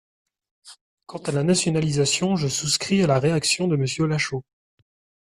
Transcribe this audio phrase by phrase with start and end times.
[1.05, 4.43] Quant à la nationalisation, je souscris à la réaction de Monsieur Lachaud.